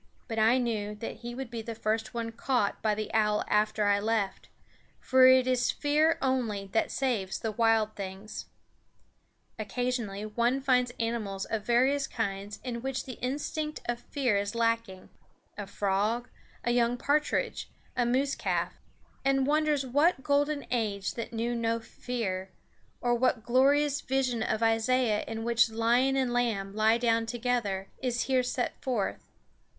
[0.27, 3.85] But I knew that he would be the first one caught by the owl after
[3.85, 4.49] I left;
[4.99, 8.47] for it is fear only that saves the wild things.
[9.59, 15.09] Occasionally one finds animals of various kinds in which the instinct of fear is lacking
[15.55, 16.29] a frog,
[16.63, 18.79] a young partridge, a moose calf
[19.23, 22.49] and wonders what golden age that knew no fear,
[23.01, 28.23] or what glorious vision of Isaiah in which lion and lamb lie down together, is
[28.23, 29.29] here set forth.